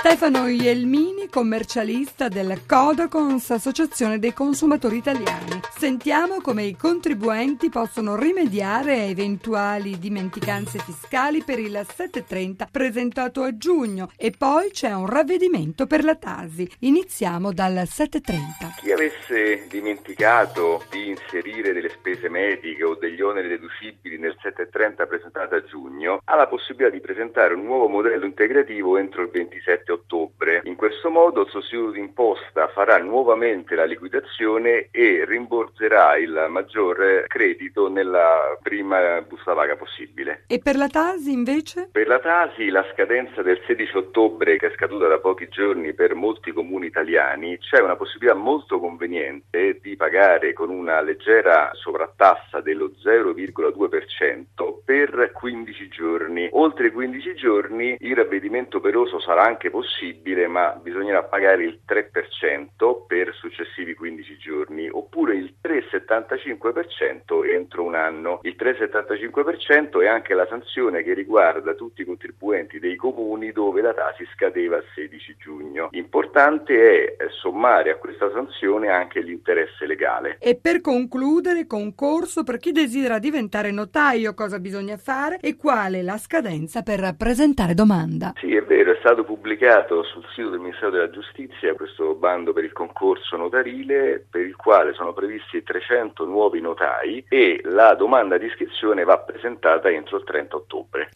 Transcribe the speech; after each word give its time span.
Stefano 0.00 0.48
Ielmini, 0.48 1.28
commercialista 1.28 2.28
del 2.28 2.62
Codacons, 2.66 3.50
Associazione 3.50 4.18
dei 4.18 4.32
Consumatori 4.32 4.96
Italiani. 4.96 5.60
Sentiamo 5.76 6.40
come 6.40 6.62
i 6.62 6.74
contribuenti 6.74 7.68
possono 7.68 8.16
rimediare 8.16 8.92
a 8.92 9.04
eventuali 9.04 9.98
dimenticanze 9.98 10.78
fiscali 10.78 11.42
per 11.42 11.58
il 11.58 11.78
730 11.86 12.68
presentato 12.72 13.42
a 13.42 13.54
giugno 13.58 14.10
e 14.16 14.32
poi 14.36 14.70
c'è 14.70 14.90
un 14.90 15.04
ravvedimento 15.04 15.86
per 15.86 16.02
la 16.02 16.16
Tasi. 16.16 16.66
Iniziamo 16.78 17.52
dal 17.52 17.86
730. 17.86 18.76
Chi 18.80 18.92
avesse 18.92 19.66
dimenticato 19.68 20.82
di 20.88 21.10
inserire 21.10 21.74
delle 21.74 21.90
spese 21.90 22.30
mediche 22.30 22.84
o 22.84 22.94
degli 22.94 23.20
oneri 23.20 23.48
deducibili 23.48 24.18
nel 24.18 24.34
730 24.40 25.04
presentato 25.04 25.54
a 25.56 25.62
giugno 25.62 26.22
ha 26.24 26.36
la 26.36 26.46
possibilità 26.46 26.88
di 26.88 27.02
presentare 27.02 27.52
un 27.52 27.64
nuovo 27.64 27.88
modello 27.88 28.24
integrativo 28.24 28.96
entro 28.96 29.20
il 29.20 29.28
27 29.28 29.88
ottobre. 29.90 30.60
In 30.64 30.76
questo 30.76 31.10
modo 31.10 31.42
il 31.42 31.50
sostituto 31.50 31.92
d'imposta 31.92 32.68
farà 32.68 32.98
nuovamente 32.98 33.74
la 33.74 33.84
liquidazione 33.84 34.88
e 34.90 35.24
rimborserà 35.26 36.16
il 36.16 36.46
maggior 36.48 37.24
credito 37.26 37.88
nella 37.88 38.56
prima 38.62 39.20
busta 39.22 39.54
paga 39.54 39.76
possibile. 39.76 40.44
E 40.46 40.58
per 40.58 40.76
la 40.76 40.88
Tasi 40.88 41.32
invece? 41.32 41.88
Per 41.90 42.06
la 42.06 42.18
Tasi 42.18 42.68
la 42.68 42.86
scadenza 42.92 43.42
del 43.42 43.60
16 43.66 43.96
ottobre 43.96 44.56
che 44.56 44.68
è 44.68 44.72
scaduta 44.74 45.06
da 45.06 45.18
pochi 45.18 45.48
giorni 45.48 45.92
per 45.94 46.14
molti 46.14 46.52
comuni 46.52 46.86
italiani 46.86 47.58
c'è 47.58 47.80
una 47.80 47.96
possibilità 47.96 48.34
molto 48.34 48.78
conveniente 48.78 49.78
di 49.80 49.96
pagare 49.96 50.52
con 50.52 50.70
una 50.70 51.00
leggera 51.00 51.70
sovrattassa 51.74 52.60
dello 52.60 52.92
0,2% 53.02 54.82
per 54.84 55.30
15 55.32 55.88
giorni. 55.88 56.48
Oltre 56.52 56.90
15 56.90 57.34
giorni 57.34 57.96
il 58.00 58.16
ravvedimento 58.16 58.78
operoso 58.78 59.20
sarà 59.20 59.44
anche 59.44 59.70
possibile, 59.70 59.79
ma 60.48 60.78
bisognerà 60.82 61.22
pagare 61.22 61.64
il 61.64 61.80
3% 61.86 63.06
per 63.06 63.34
successivi 63.34 63.94
15 63.94 64.36
giorni, 64.38 64.88
oppure 64.88 65.36
il 65.36 65.54
3,75% 66.10 67.48
entro 67.48 67.84
un 67.84 67.94
anno. 67.94 68.40
Il 68.42 68.56
3,75% 68.58 70.02
è 70.02 70.06
anche 70.08 70.34
la 70.34 70.46
sanzione 70.48 71.02
che 71.02 71.14
riguarda 71.14 71.74
tutti 71.74 72.02
i 72.02 72.04
contribuenti 72.04 72.78
dei 72.80 72.96
comuni 72.96 73.52
dove 73.52 73.80
la 73.80 73.94
tasi 73.94 74.26
scadeva 74.34 74.76
il 74.76 74.84
16 74.94 75.36
giugno. 75.38 75.88
Importante 75.92 77.16
è 77.16 77.26
sommare 77.40 77.90
a 77.90 77.96
questa 77.96 78.30
sanzione 78.32 78.88
anche 78.88 79.20
l'interesse 79.20 79.86
legale. 79.86 80.38
E 80.40 80.56
per 80.56 80.80
concludere, 80.80 81.66
concorso 81.66 82.42
per 82.42 82.58
chi 82.58 82.72
desidera 82.72 83.18
diventare 83.18 83.70
notaio, 83.70 84.34
cosa 84.34 84.58
bisogna 84.58 84.96
fare 84.96 85.38
e 85.40 85.56
quale 85.56 86.02
la 86.02 86.16
scadenza 86.16 86.82
per 86.82 87.14
presentare 87.16 87.74
domanda. 87.74 88.32
Sì, 88.36 88.54
è 88.54 88.62
vero, 88.62 88.92
è 88.92 88.96
stato 88.98 89.24
pubblicato 89.24 90.02
sul 90.02 90.24
sito 90.34 90.50
del 90.50 90.58
Ministero 90.58 90.90
della 90.90 91.10
Giustizia 91.10 91.74
questo 91.74 92.14
bando 92.14 92.52
per 92.52 92.64
il 92.64 92.72
concorso 92.72 93.36
notarile 93.36 94.24
per 94.28 94.42
il 94.42 94.56
quale 94.56 94.92
sono 94.94 95.12
previsti 95.12 95.62
300 95.62 95.99
nuovi 96.24 96.60
notai 96.60 97.24
e 97.28 97.60
la 97.64 97.94
domanda 97.94 98.38
di 98.38 98.46
iscrizione 98.46 99.04
va 99.04 99.18
presentata 99.18 99.88
entro 99.88 100.18
il 100.18 100.24
30 100.24 100.56
ottobre. 100.56 101.08